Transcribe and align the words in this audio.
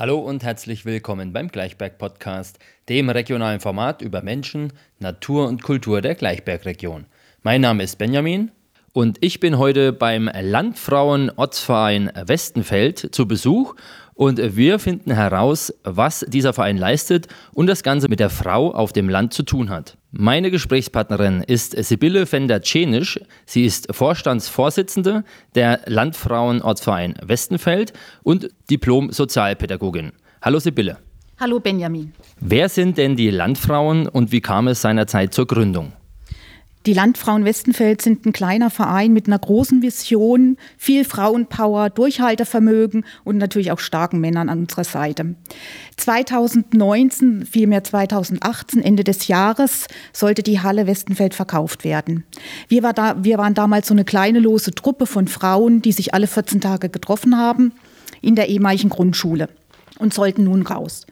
Hallo 0.00 0.18
und 0.18 0.42
herzlich 0.42 0.86
willkommen 0.86 1.34
beim 1.34 1.48
Gleichberg 1.48 1.98
Podcast, 1.98 2.58
dem 2.88 3.10
regionalen 3.10 3.60
Format 3.60 4.00
über 4.00 4.22
Menschen, 4.22 4.72
Natur 4.98 5.46
und 5.46 5.62
Kultur 5.62 6.00
der 6.00 6.14
Gleichbergregion. 6.14 7.04
Mein 7.42 7.60
Name 7.60 7.82
ist 7.82 7.98
Benjamin 7.98 8.50
und 8.92 9.18
ich 9.20 9.40
bin 9.40 9.58
heute 9.58 9.92
beim 9.92 10.30
Landfrauen-Ortsverein 10.32 12.10
Westenfeld 12.26 13.14
zu 13.14 13.26
Besuch 13.26 13.74
und 14.14 14.56
wir 14.56 14.78
finden 14.78 15.12
heraus, 15.12 15.72
was 15.82 16.26
dieser 16.28 16.52
Verein 16.52 16.76
leistet 16.76 17.28
und 17.54 17.68
das 17.68 17.82
Ganze 17.82 18.08
mit 18.08 18.20
der 18.20 18.30
Frau 18.30 18.70
auf 18.72 18.92
dem 18.92 19.08
Land 19.08 19.32
zu 19.32 19.44
tun 19.44 19.70
hat. 19.70 19.96
Meine 20.10 20.50
Gesprächspartnerin 20.50 21.42
ist 21.42 21.72
Sibylle 21.72 22.26
Fender-Czenisch. 22.26 23.20
Sie 23.46 23.64
ist 23.64 23.94
Vorstandsvorsitzende 23.94 25.24
der 25.54 25.80
Landfrauenortsverein 25.86 27.14
Westenfeld 27.22 27.92
und 28.22 28.50
Diplom-Sozialpädagogin. 28.70 30.12
Hallo 30.42 30.58
Sibylle. 30.58 30.98
Hallo 31.38 31.58
Benjamin. 31.58 32.12
Wer 32.40 32.68
sind 32.68 32.98
denn 32.98 33.16
die 33.16 33.30
Landfrauen 33.30 34.06
und 34.06 34.32
wie 34.32 34.42
kam 34.42 34.68
es 34.68 34.82
seinerzeit 34.82 35.32
zur 35.32 35.46
Gründung? 35.46 35.94
Die 36.86 36.94
Landfrauen 36.94 37.44
Westenfeld 37.44 38.00
sind 38.00 38.24
ein 38.24 38.32
kleiner 38.32 38.70
Verein 38.70 39.12
mit 39.12 39.26
einer 39.26 39.38
großen 39.38 39.82
Vision, 39.82 40.56
viel 40.78 41.04
Frauenpower, 41.04 41.90
Durchhaltevermögen 41.90 43.04
und 43.22 43.36
natürlich 43.36 43.70
auch 43.70 43.80
starken 43.80 44.18
Männern 44.18 44.48
an 44.48 44.60
unserer 44.60 44.84
Seite. 44.84 45.34
2019, 45.98 47.44
vielmehr 47.44 47.84
2018, 47.84 48.82
Ende 48.82 49.04
des 49.04 49.28
Jahres, 49.28 49.88
sollte 50.14 50.42
die 50.42 50.60
Halle 50.60 50.86
Westenfeld 50.86 51.34
verkauft 51.34 51.84
werden. 51.84 52.24
Wir, 52.68 52.82
war 52.82 52.94
da, 52.94 53.22
wir 53.22 53.36
waren 53.36 53.52
damals 53.52 53.88
so 53.88 53.92
eine 53.92 54.06
kleine 54.06 54.38
lose 54.38 54.70
Truppe 54.70 55.04
von 55.04 55.28
Frauen, 55.28 55.82
die 55.82 55.92
sich 55.92 56.14
alle 56.14 56.26
14 56.26 56.62
Tage 56.62 56.88
getroffen 56.88 57.36
haben 57.36 57.72
in 58.22 58.36
der 58.36 58.48
ehemaligen 58.48 58.88
Grundschule 58.88 59.50
und 59.98 60.14
sollten 60.14 60.44
nun 60.44 60.62
raus. 60.62 61.06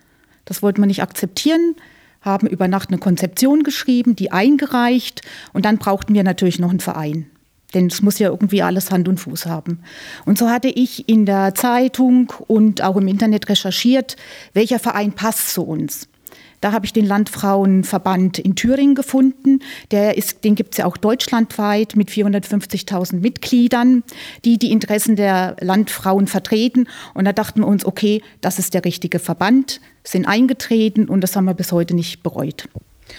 Das 0.47 0.63
wollten 0.63 0.81
wir 0.81 0.87
nicht 0.87 1.03
akzeptieren 1.03 1.77
haben 2.21 2.47
über 2.47 2.69
Nacht 2.69 2.91
eine 2.91 2.99
Konzeption 2.99 3.63
geschrieben, 3.63 4.17
die 4.17 4.33
eingereicht 4.33 5.23
und 5.53 5.65
dann 5.65 5.79
brauchten 5.79 6.15
wir 6.15 6.25
natürlich 6.25 6.59
noch 6.59 6.71
einen 6.71 6.81
Verein. 6.81 7.27
Denn 7.75 7.87
es 7.87 8.01
muss 8.01 8.19
ja 8.19 8.29
irgendwie 8.31 8.63
alles 8.63 8.91
Hand 8.91 9.09
und 9.09 9.19
Fuß 9.21 9.47
haben. 9.47 9.81
Und 10.25 10.39
so 10.39 10.49
hatte 10.49 10.69
ich 10.69 11.09
in 11.09 11.27
der 11.27 11.55
Zeitung 11.55 12.33
und 12.47 12.83
auch 12.83 12.97
im 12.97 13.09
Internet 13.09 13.49
recherchiert, 13.49 14.17
welcher 14.55 14.79
Verein 14.79 15.13
passt 15.13 15.53
zu 15.53 15.63
uns. 15.63 16.09
Da 16.61 16.73
habe 16.73 16.87
ich 16.87 16.93
den 16.93 17.07
Landfrauenverband 17.07 18.39
in 18.39 18.55
Thüringen 18.55 18.95
gefunden. 18.95 19.61
Der 19.91 20.17
ist, 20.17 20.45
den 20.45 20.55
gibt 20.55 20.75
es 20.75 20.79
ja 20.79 20.87
auch 20.87 20.97
deutschlandweit 20.97 21.97
mit 21.97 22.11
450.000 22.11 23.21
Mitgliedern, 23.21 24.03
die 24.45 24.59
die 24.59 24.73
Interessen 24.73 25.17
der 25.17 25.57
Landfrauen 25.61 26.27
vertreten. 26.27 26.89
Und 27.15 27.25
da 27.25 27.33
dachten 27.33 27.61
wir 27.61 27.67
uns, 27.67 27.85
okay, 27.85 28.23
das 28.41 28.59
ist 28.59 28.75
der 28.75 28.85
richtige 28.85 29.19
Verband, 29.19 29.81
sind 30.05 30.27
eingetreten 30.27 31.09
und 31.09 31.21
das 31.21 31.37
haben 31.37 31.45
wir 31.45 31.55
bis 31.55 31.73
heute 31.73 31.95
nicht 31.95 32.23
bereut. 32.23 32.69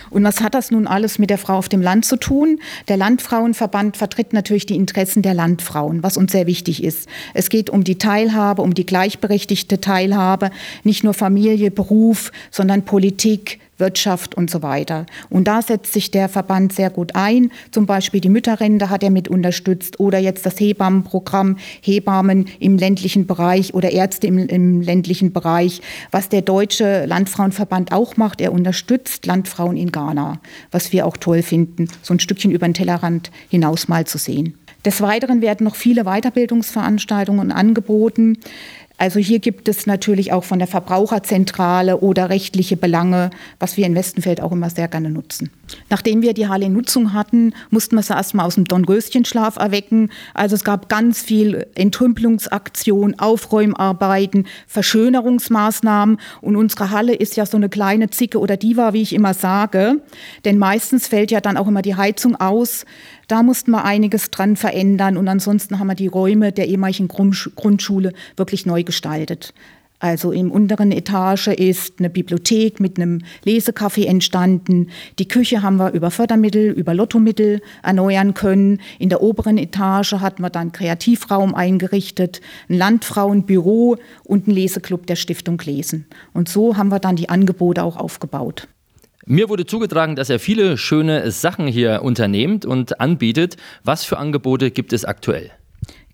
Und 0.09 0.23
was 0.23 0.41
hat 0.41 0.53
das 0.53 0.71
nun 0.71 0.87
alles 0.87 1.19
mit 1.19 1.29
der 1.29 1.37
Frau 1.37 1.57
auf 1.57 1.69
dem 1.69 1.81
Land 1.81 2.05
zu 2.05 2.17
tun? 2.17 2.59
Der 2.87 2.97
Landfrauenverband 2.97 3.97
vertritt 3.97 4.33
natürlich 4.33 4.65
die 4.65 4.75
Interessen 4.75 5.21
der 5.21 5.33
Landfrauen, 5.33 6.03
was 6.03 6.17
uns 6.17 6.31
sehr 6.31 6.47
wichtig 6.47 6.83
ist. 6.83 7.07
Es 7.33 7.49
geht 7.49 7.69
um 7.69 7.83
die 7.83 7.97
Teilhabe, 7.97 8.61
um 8.61 8.73
die 8.73 8.85
gleichberechtigte 8.85 9.81
Teilhabe, 9.81 10.51
nicht 10.83 11.03
nur 11.03 11.13
Familie, 11.13 11.71
Beruf, 11.71 12.31
sondern 12.51 12.83
Politik, 12.83 13.59
Wirtschaft 13.79 14.35
und 14.35 14.49
so 14.49 14.61
weiter. 14.61 15.05
Und 15.29 15.47
da 15.47 15.61
setzt 15.61 15.93
sich 15.93 16.11
der 16.11 16.29
Verband 16.29 16.73
sehr 16.73 16.89
gut 16.89 17.15
ein. 17.15 17.51
Zum 17.71 17.85
Beispiel 17.85 18.21
die 18.21 18.29
Mütterrente 18.29 18.89
hat 18.89 19.03
er 19.03 19.09
mit 19.09 19.27
unterstützt 19.27 19.99
oder 19.99 20.19
jetzt 20.19 20.45
das 20.45 20.59
Hebammenprogramm 20.59 21.57
Hebammen 21.81 22.45
im 22.59 22.77
ländlichen 22.77 23.27
Bereich 23.27 23.73
oder 23.73 23.91
Ärzte 23.91 24.27
im, 24.27 24.37
im 24.37 24.81
ländlichen 24.81 25.33
Bereich, 25.33 25.81
was 26.11 26.29
der 26.29 26.41
Deutsche 26.41 27.05
Landfrauenverband 27.05 27.91
auch 27.91 28.17
macht. 28.17 28.41
Er 28.41 28.53
unterstützt 28.53 29.25
Landfrauen 29.25 29.77
in 29.77 29.91
Ghana, 29.91 30.39
was 30.71 30.91
wir 30.91 31.05
auch 31.05 31.17
toll 31.17 31.41
finden, 31.41 31.87
so 32.01 32.13
ein 32.13 32.19
Stückchen 32.19 32.51
über 32.51 32.67
den 32.67 32.73
Tellerrand 32.73 33.31
hinaus 33.49 33.87
mal 33.87 34.05
zu 34.05 34.17
sehen. 34.17 34.55
Des 34.85 35.01
Weiteren 35.01 35.41
werden 35.41 35.65
noch 35.65 35.75
viele 35.75 36.05
Weiterbildungsveranstaltungen 36.05 37.51
angeboten. 37.51 38.37
Also 38.99 39.19
hier 39.19 39.39
gibt 39.39 39.69
es 39.69 39.87
natürlich 39.87 40.33
auch 40.33 40.43
von 40.43 40.59
der 40.59 40.67
Verbraucherzentrale 40.67 41.99
oder 41.99 42.29
rechtliche 42.29 42.75
Belange, 42.75 43.29
was 43.57 43.77
wir 43.77 43.85
in 43.85 43.95
Westenfeld 43.95 44.41
auch 44.41 44.51
immer 44.51 44.69
sehr 44.69 44.89
gerne 44.89 45.09
nutzen. 45.09 45.49
Nachdem 45.89 46.21
wir 46.21 46.33
die 46.33 46.49
Halle 46.49 46.65
in 46.65 46.73
Nutzung 46.73 47.13
hatten, 47.13 47.53
mussten 47.69 47.95
wir 47.95 48.03
sie 48.03 48.13
erstmal 48.13 48.45
aus 48.45 48.55
dem 48.55 48.65
Dornröschenschlaf 48.65 49.55
erwecken. 49.55 50.09
Also 50.33 50.55
es 50.55 50.65
gab 50.65 50.89
ganz 50.89 51.21
viel 51.21 51.65
Entrümpelungsaktion, 51.75 53.17
Aufräumarbeiten, 53.17 54.47
Verschönerungsmaßnahmen. 54.67 56.17
Und 56.41 56.57
unsere 56.57 56.91
Halle 56.91 57.15
ist 57.15 57.37
ja 57.37 57.45
so 57.45 57.55
eine 57.55 57.69
kleine 57.69 58.09
Zicke 58.09 58.39
oder 58.39 58.57
Diva, 58.57 58.91
wie 58.91 59.01
ich 59.01 59.13
immer 59.13 59.33
sage. 59.33 60.01
Denn 60.43 60.57
meistens 60.57 61.07
fällt 61.07 61.31
ja 61.31 61.39
dann 61.39 61.55
auch 61.55 61.67
immer 61.67 61.81
die 61.81 61.95
Heizung 61.95 62.35
aus. 62.35 62.85
Da 63.29 63.43
mussten 63.43 63.69
wir 63.69 63.85
einiges 63.85 64.31
dran 64.31 64.55
verändern 64.55 65.15
und 65.15 65.27
ansonsten 65.27 65.77
haben 65.77 65.85
wir 65.85 65.93
die 65.93 66.07
Räume 66.07 66.51
der 66.51 66.67
ehemaligen 66.67 67.07
Grundschule 67.07 68.13
wirklich 68.37 68.65
neu 68.65 68.83
gestaltet. 68.89 69.53
Also 69.99 70.31
im 70.31 70.49
unteren 70.49 70.91
Etage 70.91 71.47
ist 71.47 71.99
eine 71.99 72.09
Bibliothek 72.09 72.79
mit 72.79 72.97
einem 72.97 73.21
Lesecafé 73.45 74.05
entstanden. 74.05 74.87
Die 75.19 75.27
Küche 75.27 75.61
haben 75.61 75.75
wir 75.75 75.91
über 75.91 76.09
Fördermittel, 76.09 76.71
über 76.71 76.93
Lottomittel 76.93 77.61
erneuern 77.83 78.33
können. 78.33 78.79
In 78.97 79.09
der 79.09 79.21
oberen 79.21 79.57
Etage 79.57 80.13
hatten 80.13 80.41
wir 80.41 80.49
dann 80.49 80.71
Kreativraum 80.71 81.53
eingerichtet, 81.53 82.39
ein 82.69 82.77
Landfrauenbüro 82.77 83.97
und 84.23 84.47
ein 84.47 84.51
Leseclub 84.51 85.05
der 85.05 85.17
Stiftung 85.17 85.61
Lesen. 85.65 86.05
Und 86.33 86.47
so 86.47 86.77
haben 86.77 86.89
wir 86.89 86.99
dann 86.99 87.17
die 87.17 87.27
Angebote 87.27 87.83
auch 87.83 87.97
aufgebaut. 87.97 88.69
Mir 89.25 89.49
wurde 89.49 89.65
zugetragen, 89.65 90.15
dass 90.15 90.29
er 90.29 90.39
viele 90.39 90.77
schöne 90.77 91.29
Sachen 91.29 91.67
hier 91.67 92.01
unternehmt 92.03 92.65
und 92.65 93.01
anbietet. 93.01 93.57
Was 93.83 94.05
für 94.05 94.17
Angebote 94.17 94.71
gibt 94.71 94.93
es 94.93 95.03
aktuell? 95.03 95.51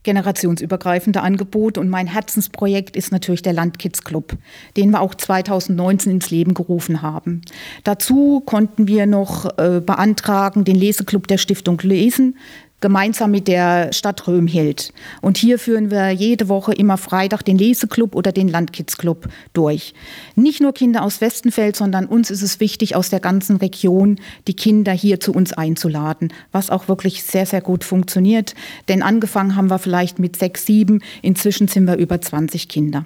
Generationsübergreifende 0.06 1.22
Angebote 1.22 1.82
und 1.82 1.90
mein 1.90 2.08
Herzensprojekt 2.08 2.96
ist 2.96 3.12
natürlich 3.12 3.42
der 3.42 3.52
Landkids 3.52 4.04
Club, 4.04 4.38
den 4.78 4.92
wir 4.92 5.02
auch 5.02 5.16
2019 5.16 6.14
ins 6.14 6.30
Leben 6.30 6.54
gerufen 6.54 7.02
haben. 7.02 7.42
Dazu 7.84 8.40
konnten 8.46 8.88
wir 8.88 9.06
noch 9.06 9.58
äh, 9.58 9.82
beantragen, 9.86 10.64
den 10.64 10.78
Leseclub 10.78 11.28
der 11.28 11.38
Stiftung 11.38 11.80
Lesen 11.82 12.38
gemeinsam 12.86 13.32
mit 13.32 13.48
der 13.48 13.92
Stadt 13.94 14.28
Römhild. 14.28 14.94
Und 15.20 15.40
hier 15.40 15.58
führen 15.58 15.90
wir 15.90 16.12
jede 16.12 16.50
Woche 16.50 16.72
immer 16.72 16.98
Freitag 16.98 17.42
den 17.42 17.58
Leseklub 17.58 18.14
oder 18.14 18.32
den 18.32 18.48
Landkidsclub 18.48 19.28
durch. 19.54 19.96
Nicht 20.36 20.62
nur 20.62 20.72
Kinder 20.72 21.02
aus 21.02 21.20
Westenfeld, 21.20 21.76
sondern 21.76 22.06
uns 22.06 22.30
ist 22.30 22.44
es 22.44 22.60
wichtig, 22.60 22.96
aus 22.96 23.10
der 23.10 23.20
ganzen 23.20 23.56
Region 23.56 24.20
die 24.48 24.54
Kinder 24.54 24.92
hier 24.92 25.20
zu 25.20 25.32
uns 25.32 25.52
einzuladen, 25.52 26.32
was 26.52 26.70
auch 26.70 26.88
wirklich 26.88 27.24
sehr, 27.24 27.48
sehr 27.48 27.62
gut 27.62 27.84
funktioniert. 27.84 28.54
Denn 28.88 29.02
angefangen 29.02 29.56
haben 29.56 29.72
wir 29.72 29.80
vielleicht 29.80 30.20
mit 30.20 30.36
sechs, 30.36 30.68
sieben, 30.68 31.02
inzwischen 31.24 31.68
sind 31.68 31.86
wir 31.86 31.96
über 31.96 32.22
20 32.22 32.68
Kinder. 32.68 33.06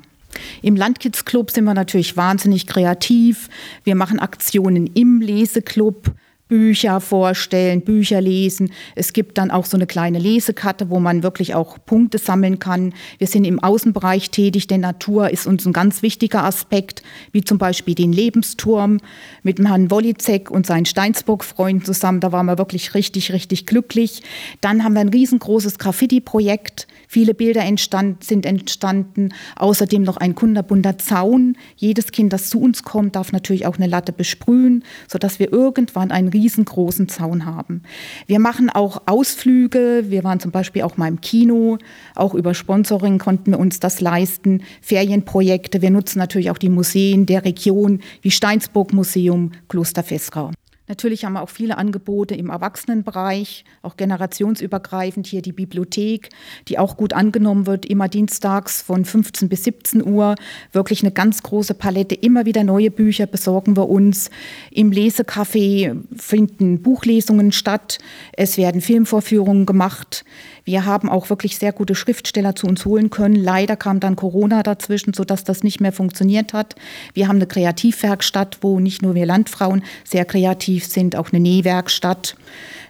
Im 0.62 0.76
Landkidsclub 0.76 1.52
sind 1.52 1.64
wir 1.64 1.74
natürlich 1.74 2.18
wahnsinnig 2.18 2.68
kreativ. 2.68 3.48
Wir 3.86 3.96
machen 3.96 4.20
Aktionen 4.20 4.88
im 4.88 5.22
Leseclub. 5.22 6.12
Bücher 6.50 7.00
vorstellen, 7.00 7.82
Bücher 7.82 8.20
lesen. 8.20 8.72
Es 8.96 9.14
gibt 9.14 9.38
dann 9.38 9.52
auch 9.52 9.66
so 9.66 9.78
eine 9.78 9.86
kleine 9.86 10.18
Lesekarte, 10.18 10.90
wo 10.90 11.00
man 11.00 11.22
wirklich 11.22 11.54
auch 11.54 11.78
Punkte 11.86 12.18
sammeln 12.18 12.58
kann. 12.58 12.94
Wir 13.20 13.28
sind 13.28 13.46
im 13.46 13.60
Außenbereich 13.60 14.32
tätig, 14.32 14.66
denn 14.66 14.82
Natur 14.82 15.30
ist 15.30 15.46
uns 15.46 15.66
ein 15.68 15.74
ganz 15.74 16.02
wichtiger 16.02 16.44
Aspekt, 16.44 17.04
wie 17.32 17.44
zum 17.44 17.60
Beispiel 17.60 17.94
den 17.94 18.12
Lebensturm 18.12 18.98
mit 19.44 19.60
Herrn 19.60 19.92
Wolizek 19.92 20.50
und 20.50 20.66
seinen 20.66 20.88
Steinsburg-Freunden 20.88 21.86
zusammen. 21.86 22.20
Da 22.20 22.32
waren 22.32 22.48
wir 22.48 22.58
wirklich 22.58 22.96
richtig, 22.96 23.32
richtig 23.32 23.68
glücklich. 23.68 24.24
Dann 24.60 24.84
haben 24.84 24.94
wir 24.94 25.02
ein 25.02 25.10
riesengroßes 25.10 25.78
Graffiti-Projekt. 25.78 26.88
Viele 27.08 27.36
Bilder 27.36 27.62
entstand, 27.62 28.24
sind 28.24 28.48
entstanden. 28.48 29.30
Außerdem 29.56 30.02
noch 30.02 30.18
ein 30.18 30.34
kunderbunter 30.34 30.98
Zaun. 30.98 31.58
Jedes 31.76 32.12
Kind, 32.12 32.34
das 32.34 32.50
zu 32.50 32.60
uns 32.60 32.82
kommt, 32.82 33.16
darf 33.16 33.32
natürlich 33.32 33.68
auch 33.68 33.78
eine 33.78 33.88
Latte 33.88 34.12
besprühen, 34.12 34.84
sodass 35.08 35.38
wir 35.38 35.54
irgendwann 35.54 36.10
einen 36.10 36.34
riesengroßen 36.40 37.10
Zaun 37.10 37.46
haben. 37.46 37.84
Wir 38.28 38.40
machen 38.40 38.70
auch 38.70 39.04
Ausflüge. 39.06 40.06
Wir 40.08 40.24
waren 40.24 40.40
zum 40.40 40.52
Beispiel 40.52 40.84
auch 40.84 40.98
mal 40.98 41.08
im 41.08 41.22
Kino. 41.22 41.78
Auch 42.16 42.34
über 42.34 42.54
Sponsoring 42.54 43.18
konnten 43.18 43.52
wir 43.52 43.60
uns 43.60 43.80
das 43.80 44.02
leisten. 44.02 44.64
Ferienprojekte. 44.82 45.82
Wir 45.82 45.92
nutzen 45.92 46.20
natürlich 46.20 46.52
auch 46.52 46.58
die 46.58 46.70
Museen 46.70 47.26
der 47.26 47.46
Region 47.46 48.00
wie 48.22 48.32
Steinsburg 48.32 48.94
Museum, 48.94 49.52
Kloster 49.68 50.04
Vesrau. 50.04 50.52
Natürlich 50.90 51.24
haben 51.24 51.34
wir 51.34 51.44
auch 51.44 51.50
viele 51.50 51.78
Angebote 51.78 52.34
im 52.34 52.50
Erwachsenenbereich, 52.50 53.64
auch 53.84 53.96
generationsübergreifend 53.96 55.28
hier 55.28 55.44
die 55.44 55.52
Bibliothek, 55.52 56.30
die 56.68 56.80
auch 56.80 56.98
gut 56.98 57.14
angenommen 57.14 57.68
wird, 57.68 57.86
immer 57.86 58.08
dienstags 58.08 58.82
von 58.82 59.06
15 59.06 59.50
bis 59.50 59.66
17 59.66 60.04
Uhr. 60.04 60.34
Wirklich 60.72 61.04
eine 61.04 61.12
ganz 61.12 61.44
große 61.44 61.76
Palette, 61.76 62.16
immer 62.16 62.48
wieder 62.48 62.64
neue 62.64 62.90
Bücher 62.90 63.28
besorgen 63.28 63.78
wir 63.78 63.88
uns. 63.88 64.32
Im 64.72 64.90
Lesecafé 64.90 65.96
finden 66.18 66.82
Buchlesungen 66.82 67.52
statt, 67.52 68.00
es 68.34 68.58
werden 68.58 68.82
Filmvorführungen 68.82 69.68
gemacht. 69.68 70.26
Wir 70.64 70.86
haben 70.86 71.10
auch 71.10 71.30
wirklich 71.30 71.58
sehr 71.58 71.72
gute 71.72 71.96
Schriftsteller 71.96 72.56
zu 72.56 72.68
uns 72.68 72.86
holen 72.86 73.10
können. 73.10 73.36
Leider 73.36 73.76
kam 73.76 74.00
dann 74.00 74.16
Corona 74.16 74.62
dazwischen, 74.62 75.14
sodass 75.14 75.44
das 75.44 75.64
nicht 75.64 75.82
mehr 75.82 75.92
funktioniert 75.92 76.54
hat. 76.54 76.76
Wir 77.14 77.28
haben 77.28 77.38
eine 77.38 77.48
Kreativwerkstatt, 77.48 78.60
wo 78.62 78.80
nicht 78.80 79.02
nur 79.02 79.16
wir 79.16 79.26
Landfrauen 79.26 79.84
sehr 80.04 80.26
kreativ 80.26 80.79
sind, 80.88 81.16
auch 81.16 81.32
eine 81.32 81.40
Nähwerkstatt. 81.40 82.36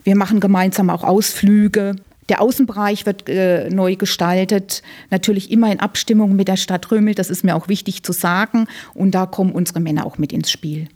Wir 0.04 0.16
machen 0.16 0.40
gemeinsam 0.40 0.90
auch 0.90 1.04
Ausflüge. 1.04 1.96
Der 2.30 2.42
Außenbereich 2.42 3.06
wird 3.06 3.28
äh, 3.28 3.70
neu 3.70 3.96
gestaltet, 3.96 4.84
natürlich 5.10 5.50
immer 5.50 5.72
in 5.72 5.80
Abstimmung 5.80 6.36
mit 6.36 6.48
der 6.48 6.58
Stadt 6.58 6.92
Römel, 6.92 7.16
das 7.16 7.32
ist 7.32 7.44
mir 7.44 7.56
auch 7.56 7.68
wichtig 7.68 8.04
zu 8.04 8.12
sagen. 8.12 8.68
Und 8.94 9.12
da 9.12 9.26
kommen 9.26 9.52
unsere 9.52 9.80
Männer 9.80 10.06
auch 10.06 10.20
mit 10.20 10.32
ins 10.32 10.52
Spiel. 10.52 10.90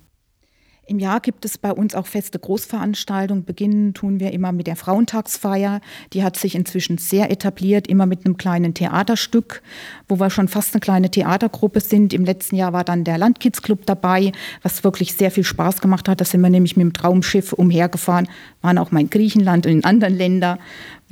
Im 0.86 1.00
Jahr 1.00 1.22
gibt 1.22 1.46
es 1.46 1.58
bei 1.58 1.72
uns 1.72 1.96
auch 1.96 2.08
feste 2.08 2.38
Großveranstaltungen. 2.38 3.46
Beginnen 3.46 3.94
tun 3.94 4.20
wir 4.20 4.34
immer 4.34 4.52
mit 4.52 4.68
der 4.68 4.76
Frauentagsfeier. 4.76 5.80
Die 6.12 6.24
hat 6.24 6.36
sich 6.38 6.56
inzwischen 6.56 6.98
sehr 6.98 7.32
etabliert, 7.32 7.88
immer 7.88 8.06
mit 8.06 8.26
einem 8.26 8.36
kleinen 8.36 8.74
Theaterstück, 8.74 9.62
wo 10.10 10.20
wir 10.20 10.30
schon 10.30 10.50
fast 10.50 10.74
eine 10.74 10.82
kleine 10.82 11.10
Theatergruppe 11.10 11.80
sind. 11.80 12.14
Im 12.14 12.26
letzten 12.26 12.58
Jahr 12.58 12.74
war 12.74 12.84
dann 12.84 13.06
der 13.06 13.18
Landkidsclub 13.18 13.86
dabei, 13.86 14.34
was 14.62 14.84
wirklich 14.84 15.14
sehr 15.14 15.32
viel 15.32 15.46
Spaß 15.46 15.80
gemacht 15.80 16.10
hat. 16.10 16.20
Da 16.20 16.26
sind 16.26 16.42
wir 16.42 16.50
nämlich 16.50 16.76
mit 16.76 16.84
dem 16.84 16.94
Traumschiff 16.94 17.54
umhergefahren, 17.54 18.28
waren 18.62 18.78
auch 18.78 18.92
mal 18.92 19.00
in 19.00 19.10
Griechenland 19.10 19.66
und 19.66 19.72
in 19.72 19.84
anderen 19.86 20.18
Ländern, 20.18 20.60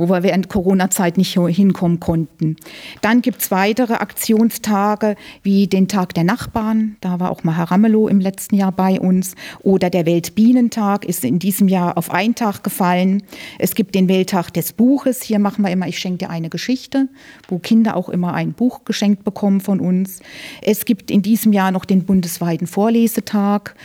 wo 0.01 0.09
wir 0.09 0.23
während 0.23 0.49
Corona-Zeit 0.49 1.17
nicht 1.17 1.37
hinkommen 1.37 1.99
konnten. 1.99 2.55
Dann 3.01 3.21
gibt 3.21 3.41
es 3.41 3.51
weitere 3.51 3.93
Aktionstage 3.93 5.15
wie 5.43 5.67
den 5.67 5.87
Tag 5.87 6.15
der 6.15 6.23
Nachbarn. 6.23 6.97
Da 7.01 7.19
war 7.19 7.29
auch 7.29 7.43
mal 7.43 7.55
Herr 7.55 7.69
Ramelow 7.69 8.07
im 8.07 8.19
letzten 8.19 8.55
Jahr 8.55 8.71
bei 8.71 8.99
uns. 8.99 9.35
Oder 9.61 9.91
der 9.91 10.07
Weltbienentag 10.07 11.05
ist 11.05 11.23
in 11.23 11.37
diesem 11.37 11.67
Jahr 11.67 11.99
auf 11.99 12.09
einen 12.09 12.33
Tag 12.33 12.63
gefallen. 12.63 13.21
Es 13.59 13.75
gibt 13.75 13.93
den 13.93 14.09
Welttag 14.09 14.51
des 14.51 14.73
Buches. 14.73 15.21
Hier 15.21 15.37
machen 15.37 15.63
wir 15.63 15.71
immer, 15.71 15.87
ich 15.87 15.99
schenke 15.99 16.25
dir 16.25 16.29
eine 16.31 16.49
Geschichte, 16.49 17.07
wo 17.47 17.59
Kinder 17.59 17.95
auch 17.95 18.09
immer 18.09 18.33
ein 18.33 18.53
Buch 18.53 18.85
geschenkt 18.85 19.23
bekommen 19.23 19.61
von 19.61 19.79
uns. 19.79 20.19
Es 20.63 20.85
gibt 20.85 21.11
in 21.11 21.21
diesem 21.21 21.53
Jahr 21.53 21.71
noch 21.71 21.85
den 21.85 22.05
bundesweiten 22.05 22.65
Vorlesetag. 22.65 23.75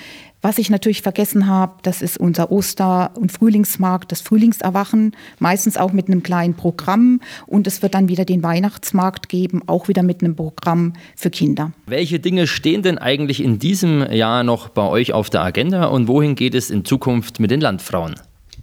Was 0.46 0.58
ich 0.58 0.70
natürlich 0.70 1.02
vergessen 1.02 1.48
habe, 1.48 1.72
das 1.82 2.02
ist 2.02 2.19
unser 2.19 2.52
Oster- 2.52 3.10
und 3.16 3.32
Frühlingsmarkt, 3.32 4.12
das 4.12 4.20
Frühlingserwachen, 4.20 5.10
meistens 5.40 5.76
auch 5.76 5.93
mit 5.93 6.06
einem 6.06 6.22
kleinen 6.22 6.54
Programm. 6.54 7.20
Und 7.48 7.66
es 7.66 7.82
wird 7.82 7.94
dann 7.94 8.08
wieder 8.08 8.25
den 8.25 8.44
Weihnachtsmarkt 8.44 9.28
geben, 9.28 9.62
auch 9.66 9.88
wieder 9.88 10.04
mit 10.04 10.22
einem 10.22 10.37
Programm 10.37 10.93
für 11.16 11.31
Kinder. 11.31 11.72
Welche 11.87 12.20
Dinge 12.20 12.46
stehen 12.46 12.82
denn 12.82 12.96
eigentlich 12.96 13.43
in 13.43 13.58
diesem 13.58 14.08
Jahr 14.12 14.44
noch 14.44 14.69
bei 14.69 14.87
euch 14.87 15.12
auf 15.12 15.31
der 15.31 15.43
Agenda 15.43 15.87
und 15.87 16.06
wohin 16.06 16.37
geht 16.37 16.54
es 16.54 16.70
in 16.70 16.84
Zukunft 16.84 17.40
mit 17.40 17.50
den 17.50 17.60
Landfrauen? 17.60 18.14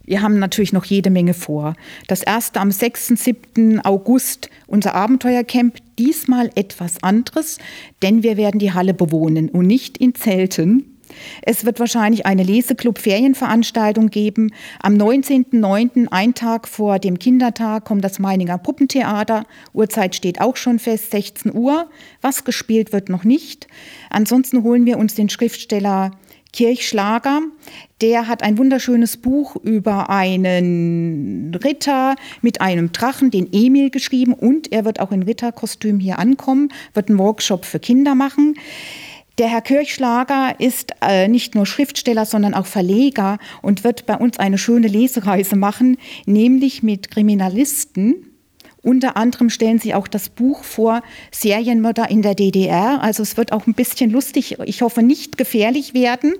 Wir 0.05 0.21
haben 0.21 0.39
natürlich 0.39 0.71
noch 0.71 0.85
jede 0.85 1.09
Menge 1.09 1.33
vor. 1.33 1.75
Das 2.07 2.23
erste 2.23 2.61
am 2.61 2.71
6. 2.71 3.07
7. 3.07 3.81
August, 3.81 4.49
unser 4.67 4.95
Abenteuercamp, 4.95 5.75
diesmal 5.99 6.49
etwas 6.55 7.03
anderes, 7.03 7.57
denn 8.01 8.23
wir 8.23 8.37
werden 8.37 8.59
die 8.59 8.71
Halle 8.71 8.93
bewohnen 8.93 9.49
und 9.49 9.67
nicht 9.67 9.97
in 9.97 10.15
Zelten, 10.15 10.92
es 11.41 11.65
wird 11.65 11.79
wahrscheinlich 11.79 12.25
eine 12.25 12.43
Leseclub-Ferienveranstaltung 12.43 14.09
geben. 14.09 14.51
Am 14.81 14.95
19.09., 14.95 16.07
ein 16.11 16.33
Tag 16.33 16.67
vor 16.67 16.99
dem 16.99 17.19
Kindertag, 17.19 17.85
kommt 17.85 18.03
das 18.03 18.19
Meininger 18.19 18.57
Puppentheater. 18.57 19.45
Uhrzeit 19.73 20.15
steht 20.15 20.41
auch 20.41 20.55
schon 20.55 20.79
fest, 20.79 21.11
16 21.11 21.53
Uhr. 21.53 21.89
Was 22.21 22.43
gespielt 22.43 22.93
wird, 22.93 23.09
noch 23.09 23.23
nicht. 23.23 23.67
Ansonsten 24.09 24.63
holen 24.63 24.85
wir 24.85 24.97
uns 24.97 25.15
den 25.15 25.29
Schriftsteller 25.29 26.11
Kirchschlager. 26.53 27.41
Der 28.01 28.27
hat 28.27 28.43
ein 28.43 28.57
wunderschönes 28.57 29.17
Buch 29.17 29.55
über 29.57 30.09
einen 30.09 31.53
Ritter 31.55 32.15
mit 32.41 32.61
einem 32.61 32.91
Drachen, 32.91 33.31
den 33.31 33.51
Emil, 33.51 33.89
geschrieben. 33.89 34.33
Und 34.33 34.71
er 34.71 34.85
wird 34.85 34.99
auch 34.99 35.11
in 35.11 35.23
Ritterkostüm 35.23 35.99
hier 35.99 36.19
ankommen, 36.19 36.69
wird 36.93 37.09
einen 37.09 37.17
Workshop 37.17 37.65
für 37.65 37.79
Kinder 37.79 38.13
machen. 38.13 38.55
Der 39.39 39.47
Herr 39.47 39.61
Kirchschlager 39.61 40.59
ist 40.59 40.91
äh, 41.01 41.27
nicht 41.27 41.55
nur 41.55 41.65
Schriftsteller, 41.65 42.25
sondern 42.25 42.53
auch 42.53 42.67
Verleger 42.67 43.39
und 43.63 43.83
wird 43.83 44.05
bei 44.05 44.15
uns 44.15 44.37
eine 44.37 44.59
schöne 44.59 44.87
Lesereise 44.87 45.55
machen, 45.55 45.97
nämlich 46.27 46.83
mit 46.83 47.09
Kriminalisten. 47.09 48.27
Unter 48.83 49.17
anderem 49.17 49.49
stellen 49.49 49.79
sie 49.79 49.95
auch 49.95 50.07
das 50.07 50.29
Buch 50.29 50.63
vor 50.63 51.01
Serienmörder 51.31 52.11
in 52.11 52.21
der 52.21 52.35
DDR. 52.35 53.01
Also 53.01 53.23
es 53.23 53.35
wird 53.35 53.53
auch 53.53 53.65
ein 53.65 53.73
bisschen 53.73 54.11
lustig, 54.11 54.57
ich 54.65 54.83
hoffe 54.83 55.01
nicht 55.01 55.37
gefährlich 55.37 55.95
werden. 55.95 56.33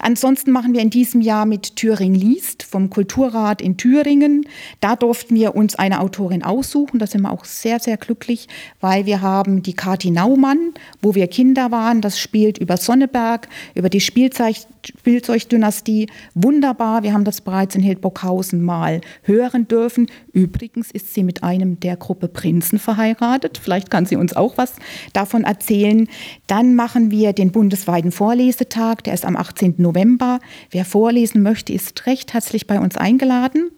Ansonsten 0.00 0.50
machen 0.50 0.74
wir 0.74 0.80
in 0.80 0.90
diesem 0.90 1.20
Jahr 1.20 1.46
mit 1.46 1.76
Thüringen 1.76 2.14
liest 2.14 2.62
vom 2.62 2.90
Kulturrat 2.90 3.60
in 3.62 3.76
Thüringen. 3.76 4.46
Da 4.80 4.96
durften 4.96 5.34
wir 5.34 5.54
uns 5.54 5.74
eine 5.74 6.00
Autorin 6.00 6.42
aussuchen. 6.42 6.98
Da 6.98 7.06
sind 7.06 7.22
wir 7.22 7.32
auch 7.32 7.44
sehr, 7.44 7.80
sehr 7.80 7.96
glücklich, 7.96 8.48
weil 8.80 9.06
wir 9.06 9.20
haben 9.20 9.62
die 9.62 9.74
Kati 9.74 10.10
Naumann, 10.10 10.74
wo 11.00 11.14
wir 11.14 11.26
Kinder 11.26 11.70
waren. 11.70 12.00
Das 12.00 12.18
spielt 12.18 12.58
über 12.58 12.76
Sonneberg, 12.76 13.48
über 13.74 13.88
die 13.88 14.00
Spielzeug 14.00 14.56
Spielzeugdynastie. 14.84 16.08
Wunderbar. 16.34 17.02
Wir 17.02 17.12
haben 17.12 17.24
das 17.24 17.40
bereits 17.40 17.74
in 17.74 17.82
Hildburghausen 17.82 18.62
mal 18.62 19.00
hören 19.22 19.66
dürfen. 19.68 20.08
Übrigens 20.32 20.90
ist 20.90 21.14
sie 21.14 21.22
mit 21.22 21.42
einem 21.42 21.80
der 21.80 21.96
Gruppe 21.96 22.28
Prinzen 22.28 22.78
verheiratet. 22.78 23.58
Vielleicht 23.62 23.90
kann 23.90 24.06
sie 24.06 24.16
uns 24.16 24.34
auch 24.36 24.58
was 24.58 24.74
davon 25.12 25.44
erzählen. 25.44 26.08
Dann 26.46 26.74
machen 26.74 27.10
wir 27.10 27.32
den 27.32 27.52
bundesweiten 27.52 28.12
Vorlesetag. 28.12 29.04
Der 29.04 29.14
ist 29.14 29.24
am 29.24 29.36
18. 29.44 29.74
November. 29.78 30.40
Wer 30.70 30.84
vorlesen 30.84 31.42
möchte, 31.42 31.72
ist 31.72 32.06
recht 32.06 32.32
herzlich 32.32 32.66
bei 32.66 32.80
uns 32.80 32.96
eingeladen. 32.96 33.70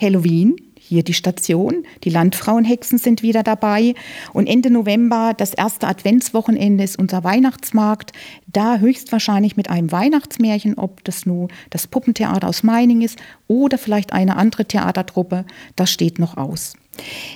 Halloween, 0.00 0.56
hier 0.78 1.02
die 1.02 1.14
Station. 1.14 1.84
Die 2.04 2.10
Landfrauenhexen 2.10 2.98
sind 2.98 3.22
wieder 3.22 3.42
dabei. 3.42 3.94
Und 4.32 4.46
Ende 4.46 4.70
November, 4.70 5.32
das 5.36 5.54
erste 5.54 5.86
Adventswochenende, 5.86 6.84
ist 6.84 6.98
unser 6.98 7.24
Weihnachtsmarkt. 7.24 8.12
Da 8.46 8.78
höchstwahrscheinlich 8.78 9.56
mit 9.56 9.70
einem 9.70 9.92
Weihnachtsmärchen, 9.92 10.74
ob 10.78 11.04
das 11.04 11.26
nur 11.26 11.48
das 11.70 11.86
Puppentheater 11.86 12.48
aus 12.48 12.62
Meining 12.62 13.02
ist 13.02 13.18
oder 13.48 13.78
vielleicht 13.78 14.12
eine 14.12 14.36
andere 14.36 14.64
Theatertruppe, 14.64 15.44
das 15.76 15.90
steht 15.90 16.18
noch 16.18 16.36
aus 16.36 16.74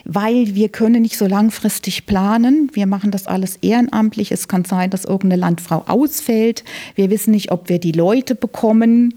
weil 0.05 0.55
wir 0.55 0.69
können 0.69 1.03
nicht 1.03 1.19
so 1.19 1.27
langfristig 1.27 2.07
planen. 2.07 2.71
Wir 2.73 2.87
machen 2.87 3.11
das 3.11 3.27
alles 3.27 3.57
ehrenamtlich. 3.57 4.33
Es 4.33 4.49
kann 4.49 4.65
sein, 4.65 4.91
dass 4.91 5.05
irgendeine 5.05 5.41
Landfrau 5.41 5.85
ausfällt. 5.87 6.65
Wir 6.95 7.11
wissen 7.11 7.31
nicht, 7.31 7.51
ob 7.51 7.69
wir 7.69 7.79
die 7.79 7.93
Leute 7.93 8.35
bekommen. 8.35 9.15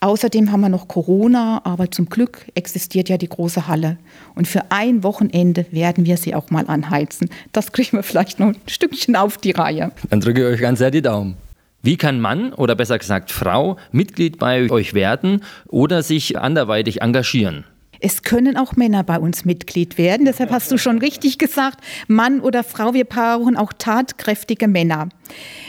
Außerdem 0.00 0.52
haben 0.52 0.60
wir 0.60 0.68
noch 0.68 0.86
Corona, 0.86 1.60
aber 1.64 1.90
zum 1.90 2.08
Glück 2.08 2.46
existiert 2.54 3.08
ja 3.08 3.16
die 3.16 3.28
große 3.28 3.66
Halle. 3.66 3.96
Und 4.36 4.46
für 4.46 4.70
ein 4.70 5.02
Wochenende 5.02 5.66
werden 5.72 6.06
wir 6.06 6.16
sie 6.16 6.36
auch 6.36 6.50
mal 6.50 6.66
anheizen. 6.68 7.30
Das 7.50 7.72
kriegen 7.72 7.96
wir 7.96 8.04
vielleicht 8.04 8.38
noch 8.38 8.48
ein 8.48 8.56
Stückchen 8.68 9.16
auf 9.16 9.38
die 9.38 9.50
Reihe. 9.50 9.90
Dann 10.08 10.20
drücke 10.20 10.42
ich 10.42 10.54
euch 10.54 10.60
ganz 10.60 10.78
sehr 10.78 10.92
die 10.92 11.02
Daumen. 11.02 11.36
Wie 11.82 11.96
kann 11.96 12.20
Mann 12.20 12.52
oder 12.52 12.76
besser 12.76 12.98
gesagt 12.98 13.30
Frau 13.32 13.76
Mitglied 13.90 14.38
bei 14.38 14.70
euch 14.70 14.94
werden 14.94 15.42
oder 15.66 16.02
sich 16.02 16.38
anderweitig 16.38 17.02
engagieren? 17.02 17.64
Es 18.00 18.22
können 18.22 18.56
auch 18.56 18.76
Männer 18.76 19.02
bei 19.02 19.18
uns 19.18 19.44
Mitglied 19.44 19.98
werden. 19.98 20.26
Deshalb 20.26 20.50
hast 20.50 20.70
du 20.70 20.78
schon 20.78 20.98
richtig 20.98 21.38
gesagt, 21.38 21.80
Mann 22.06 22.40
oder 22.40 22.64
Frau, 22.64 22.94
wir 22.94 23.04
brauchen 23.04 23.56
auch 23.56 23.72
tatkräftige 23.72 24.68
Männer. 24.68 25.08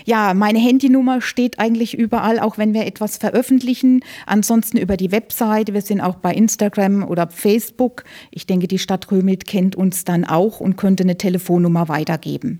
Ja, 0.06 0.34
meine 0.34 0.60
Handynummer 0.60 1.22
steht 1.22 1.60
eigentlich 1.60 1.98
überall, 1.98 2.40
auch 2.40 2.58
wenn 2.58 2.74
wir 2.74 2.86
etwas 2.86 3.18
veröffentlichen. 3.18 4.02
Ansonsten 4.26 4.78
über 4.78 4.98
die 4.98 5.12
Webseite. 5.12 5.74
Wir 5.74 5.82
sind 5.82 6.02
auch 6.02 6.16
bei 6.16 6.34
Instagram 6.34 7.04
oder 7.04 7.28
Facebook. 7.30 8.04
Ich 8.32 8.46
denke, 8.46 8.68
die 8.68 8.80
Stadt 8.80 9.12
Römelt 9.12 9.46
kennt 9.48 9.76
uns 9.76 10.06
dann 10.06 10.26
auch 10.26 10.60
und 10.60 10.78
könnte 10.78 11.04
eine 11.04 11.18
Telefonnummer 11.18 11.90
weitergeben. 11.90 12.60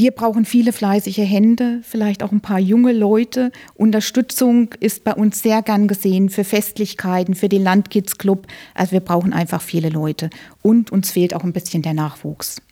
Wir 0.00 0.12
brauchen 0.12 0.44
viele 0.44 0.72
fleißige 0.72 1.28
Hände, 1.28 1.80
vielleicht 1.82 2.22
auch 2.22 2.30
ein 2.30 2.40
paar 2.40 2.60
junge 2.60 2.92
Leute. 2.92 3.50
Unterstützung 3.74 4.72
ist 4.78 5.02
bei 5.02 5.12
uns 5.12 5.42
sehr 5.42 5.60
gern 5.60 5.88
gesehen 5.88 6.28
für 6.28 6.44
Festlichkeiten, 6.44 7.34
für 7.34 7.48
den 7.48 7.64
Landkidsclub. 7.64 8.46
Also 8.74 8.92
wir 8.92 9.00
brauchen 9.00 9.32
einfach 9.32 9.60
viele 9.60 9.88
Leute. 9.88 10.30
Und 10.62 10.92
uns 10.92 11.10
fehlt 11.10 11.34
auch 11.34 11.42
ein 11.42 11.52
bisschen 11.52 11.82
der 11.82 11.94
Nachwuchs. 11.94 12.62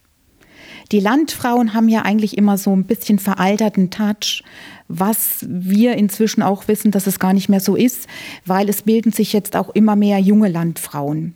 Die 0.92 1.00
Landfrauen 1.00 1.75
haben 1.75 1.88
ja 1.88 2.02
eigentlich 2.02 2.38
immer 2.38 2.59
so 2.59 2.73
ein 2.73 2.85
bisschen 2.85 3.18
veralterten 3.18 3.90
Touch, 3.90 4.45
was 4.87 5.45
wir 5.49 5.97
inzwischen 5.97 6.45
auch 6.45 6.68
wissen, 6.68 6.92
dass 6.92 7.09
es 7.09 7.18
gar 7.18 7.33
nicht 7.33 7.49
mehr 7.49 7.59
so 7.59 7.75
ist, 7.75 8.06
weil 8.45 8.68
es 8.68 8.83
bilden 8.83 9.11
sich 9.11 9.33
jetzt 9.33 9.56
auch 9.56 9.71
immer 9.71 9.97
mehr 9.97 10.21
junge 10.21 10.49
Landfrauen. 10.49 11.35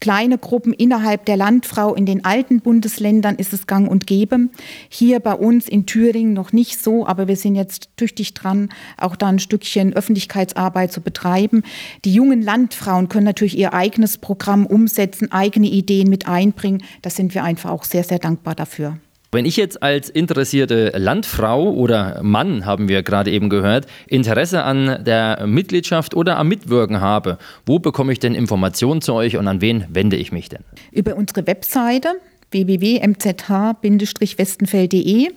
Kleine 0.00 0.38
Gruppen 0.38 0.72
innerhalb 0.72 1.26
der 1.26 1.36
Landfrau 1.36 1.94
in 1.94 2.06
den 2.06 2.24
alten 2.24 2.60
Bundesländern 2.60 3.36
ist 3.36 3.52
es 3.52 3.66
gang 3.66 3.88
und 3.88 4.06
gäbe. 4.06 4.48
Hier 4.88 5.20
bei 5.20 5.34
uns 5.34 5.68
in 5.68 5.84
Thüringen 5.84 6.32
noch 6.32 6.52
nicht 6.52 6.82
so, 6.82 7.06
aber 7.06 7.28
wir 7.28 7.36
sind 7.36 7.54
jetzt 7.54 7.90
tüchtig 7.98 8.32
dran, 8.32 8.70
auch 8.96 9.14
da 9.14 9.28
ein 9.28 9.38
Stückchen 9.38 9.92
Öffentlichkeitsarbeit 9.92 10.90
zu 10.90 11.02
betreiben. 11.02 11.62
Die 12.06 12.14
jungen 12.14 12.40
Landfrauen 12.40 13.10
können 13.10 13.26
natürlich 13.26 13.58
ihr 13.58 13.74
eigenes 13.74 14.16
Programm 14.16 14.64
umsetzen, 14.64 15.32
eigene 15.32 15.68
Ideen 15.68 16.08
mit 16.08 16.26
einbringen. 16.26 16.82
Da 17.02 17.10
sind 17.10 17.34
wir 17.34 17.44
einfach 17.44 17.70
auch 17.70 17.84
sehr, 17.84 18.04
sehr 18.04 18.18
dankbar 18.18 18.54
dafür. 18.54 18.96
Wenn 19.32 19.44
ich 19.44 19.56
jetzt 19.56 19.80
als 19.80 20.10
interessierte 20.10 20.92
Landfrau 20.96 21.70
oder 21.70 22.20
Mann, 22.20 22.66
haben 22.66 22.88
wir 22.88 23.04
gerade 23.04 23.30
eben 23.30 23.48
gehört, 23.48 23.86
Interesse 24.08 24.64
an 24.64 25.04
der 25.04 25.46
Mitgliedschaft 25.46 26.16
oder 26.16 26.36
am 26.36 26.48
Mitwirken 26.48 27.00
habe, 27.00 27.38
wo 27.64 27.78
bekomme 27.78 28.12
ich 28.12 28.18
denn 28.18 28.34
Informationen 28.34 29.02
zu 29.02 29.14
euch 29.14 29.36
und 29.36 29.46
an 29.46 29.60
wen 29.60 29.84
wende 29.88 30.16
ich 30.16 30.32
mich 30.32 30.48
denn? 30.48 30.64
Über 30.90 31.14
unsere 31.14 31.46
Webseite 31.46 32.14
www.mzh-westenfeld.de 32.50 35.28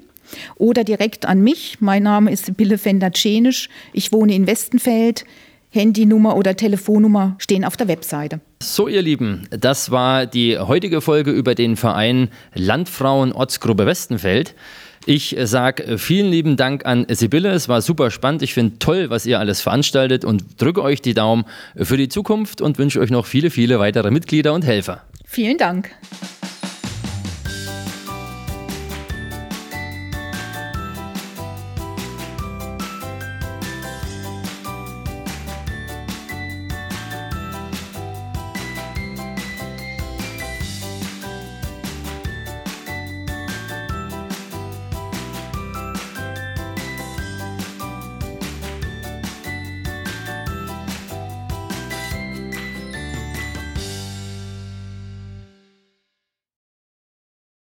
oder 0.55 0.83
direkt 0.83 1.27
an 1.27 1.41
mich. 1.41 1.77
Mein 1.79 2.01
Name 2.01 2.31
ist 2.31 2.47
Sibylle 2.47 2.79
Fender-Tschenisch. 2.79 3.69
Ich 3.93 4.12
wohne 4.12 4.33
in 4.33 4.47
Westenfeld. 4.47 5.23
Handynummer 5.73 6.37
oder 6.37 6.55
Telefonnummer 6.55 7.35
stehen 7.39 7.65
auf 7.65 7.75
der 7.75 7.87
Webseite. 7.87 8.39
So, 8.61 8.87
ihr 8.87 9.01
Lieben, 9.01 9.47
das 9.49 9.89
war 9.89 10.27
die 10.27 10.59
heutige 10.59 11.01
Folge 11.01 11.31
über 11.31 11.55
den 11.55 11.75
Verein 11.75 12.29
Landfrauen 12.53 13.31
Ortsgruppe 13.31 13.87
Westenfeld. 13.87 14.53
Ich 15.05 15.35
sage 15.43 15.97
vielen 15.97 16.27
lieben 16.27 16.55
Dank 16.57 16.85
an 16.85 17.05
Sibylle. 17.09 17.49
Es 17.49 17.67
war 17.67 17.81
super 17.81 18.11
spannend. 18.11 18.43
Ich 18.43 18.53
finde 18.53 18.77
toll, 18.79 19.09
was 19.09 19.25
ihr 19.25 19.39
alles 19.39 19.61
veranstaltet 19.61 20.23
und 20.23 20.61
drücke 20.61 20.81
euch 20.83 21.01
die 21.01 21.15
Daumen 21.15 21.43
für 21.75 21.97
die 21.97 22.07
Zukunft 22.07 22.61
und 22.61 22.77
wünsche 22.77 22.99
euch 22.99 23.09
noch 23.09 23.25
viele, 23.25 23.49
viele 23.49 23.79
weitere 23.79 24.11
Mitglieder 24.11 24.53
und 24.53 24.63
Helfer. 24.63 25.01
Vielen 25.25 25.57
Dank. 25.57 25.89